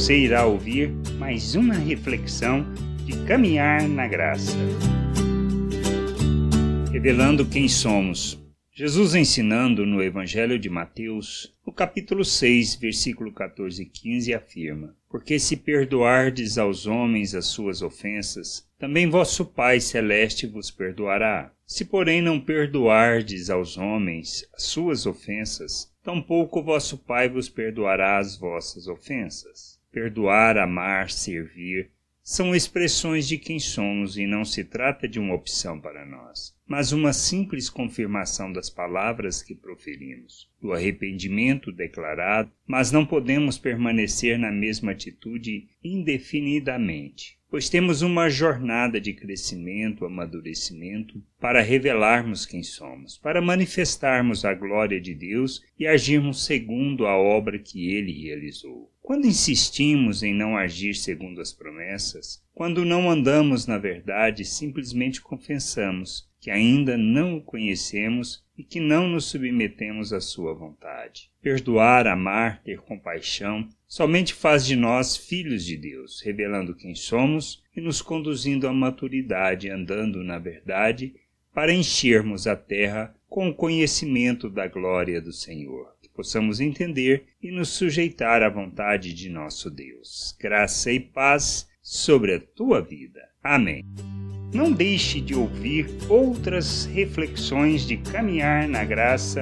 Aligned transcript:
você 0.00 0.16
irá 0.16 0.46
ouvir 0.46 0.88
mais 1.18 1.54
uma 1.54 1.74
reflexão 1.74 2.64
de 3.04 3.22
caminhar 3.26 3.86
na 3.86 4.08
graça. 4.08 4.56
Revelando 6.90 7.44
quem 7.44 7.68
somos. 7.68 8.42
Jesus 8.72 9.14
ensinando 9.14 9.84
no 9.84 10.02
Evangelho 10.02 10.58
de 10.58 10.70
Mateus, 10.70 11.54
no 11.66 11.70
capítulo 11.70 12.24
6, 12.24 12.76
versículo 12.76 13.30
14 13.30 13.82
e 13.82 13.84
15, 13.84 14.32
afirma: 14.32 14.96
Porque 15.06 15.38
se 15.38 15.54
perdoardes 15.54 16.56
aos 16.56 16.86
homens 16.86 17.34
as 17.34 17.48
suas 17.48 17.82
ofensas, 17.82 18.66
também 18.78 19.06
vosso 19.06 19.44
Pai 19.44 19.80
celeste 19.80 20.46
vos 20.46 20.70
perdoará. 20.70 21.52
Se, 21.66 21.84
porém, 21.84 22.22
não 22.22 22.40
perdoardes 22.40 23.50
aos 23.50 23.76
homens 23.76 24.48
as 24.56 24.62
suas 24.62 25.04
ofensas, 25.04 25.92
tampouco 26.02 26.62
vosso 26.62 26.96
Pai 26.96 27.28
vos 27.28 27.50
perdoará 27.50 28.16
as 28.16 28.34
vossas 28.34 28.88
ofensas. 28.88 29.78
Perdoar, 29.92 30.56
amar, 30.56 31.10
servir 31.10 31.90
são 32.22 32.54
expressões 32.54 33.26
de 33.26 33.36
quem 33.36 33.58
somos 33.58 34.16
e 34.16 34.26
não 34.26 34.44
se 34.44 34.62
trata 34.62 35.08
de 35.08 35.18
uma 35.18 35.34
opção 35.34 35.80
para 35.80 36.06
nós, 36.06 36.54
mas 36.66 36.92
uma 36.92 37.12
simples 37.12 37.68
confirmação 37.68 38.52
das 38.52 38.70
palavras 38.70 39.42
que 39.42 39.54
proferimos, 39.54 40.48
do 40.62 40.72
arrependimento 40.72 41.72
declarado, 41.72 42.52
mas 42.66 42.92
não 42.92 43.04
podemos 43.04 43.58
permanecer 43.58 44.38
na 44.38 44.52
mesma 44.52 44.92
atitude 44.92 45.68
indefinidamente 45.82 47.40
pois 47.50 47.68
temos 47.68 48.00
uma 48.00 48.30
jornada 48.30 49.00
de 49.00 49.12
crescimento, 49.12 50.06
amadurecimento, 50.06 51.20
para 51.40 51.60
revelarmos 51.60 52.46
quem 52.46 52.62
somos, 52.62 53.18
para 53.18 53.42
manifestarmos 53.42 54.44
a 54.44 54.54
glória 54.54 55.00
de 55.00 55.12
Deus 55.14 55.60
e 55.76 55.84
agirmos 55.84 56.44
segundo 56.44 57.06
a 57.06 57.16
obra 57.16 57.58
que 57.58 57.92
Ele 57.92 58.12
realizou. 58.22 58.92
Quando 59.10 59.26
insistimos 59.26 60.22
em 60.22 60.32
não 60.32 60.56
agir 60.56 60.94
segundo 60.94 61.40
as 61.40 61.52
promessas, 61.52 62.40
quando 62.54 62.84
não 62.84 63.10
andamos 63.10 63.66
na 63.66 63.76
verdade, 63.76 64.44
simplesmente 64.44 65.20
confessamos 65.20 66.30
que 66.38 66.48
ainda 66.48 66.96
não 66.96 67.38
o 67.38 67.42
conhecemos 67.42 68.44
e 68.56 68.62
que 68.62 68.78
não 68.78 69.08
nos 69.08 69.24
submetemos 69.24 70.12
à 70.12 70.20
sua 70.20 70.54
vontade. 70.54 71.28
Perdoar, 71.42 72.06
amar, 72.06 72.62
ter 72.62 72.78
compaixão, 72.82 73.68
somente 73.84 74.32
faz 74.32 74.64
de 74.64 74.76
nós 74.76 75.16
filhos 75.16 75.64
de 75.64 75.76
Deus, 75.76 76.22
revelando 76.22 76.76
quem 76.76 76.94
somos 76.94 77.64
e 77.76 77.80
nos 77.80 78.00
conduzindo 78.00 78.68
à 78.68 78.72
maturidade, 78.72 79.68
andando 79.68 80.22
na 80.22 80.38
verdade, 80.38 81.16
para 81.52 81.74
enchermos 81.74 82.46
a 82.46 82.54
terra 82.54 83.12
com 83.28 83.48
o 83.48 83.54
conhecimento 83.54 84.48
da 84.48 84.68
glória 84.68 85.20
do 85.20 85.32
Senhor, 85.32 85.96
possamos 86.20 86.60
entender 86.60 87.24
e 87.42 87.50
nos 87.50 87.70
sujeitar 87.70 88.42
à 88.42 88.50
vontade 88.50 89.14
de 89.14 89.30
nosso 89.30 89.70
Deus. 89.70 90.36
Graça 90.38 90.92
e 90.92 91.00
paz 91.00 91.66
sobre 91.80 92.34
a 92.34 92.38
tua 92.38 92.82
vida. 92.82 93.22
Amém. 93.42 93.82
Não 94.52 94.70
deixe 94.70 95.18
de 95.18 95.34
ouvir 95.34 95.88
outras 96.10 96.84
reflexões 96.84 97.86
de 97.86 97.96
caminhar 97.96 98.68
na 98.68 98.84
graça 98.84 99.40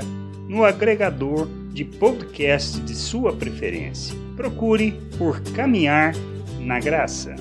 no 0.48 0.65
agregador 0.65 1.48
de 1.73 1.85
podcast 1.85 2.81
de 2.83 2.95
sua 2.95 3.35
preferência. 3.35 4.15
Procure 4.37 4.92
por 5.19 5.42
Caminhar 5.53 6.15
na 6.61 6.79
Graça. 6.79 7.35